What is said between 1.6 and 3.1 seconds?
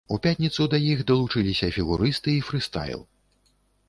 фігурысты і фрыстайл.